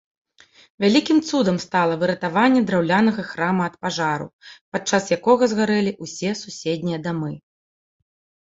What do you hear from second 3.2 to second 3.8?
храма ад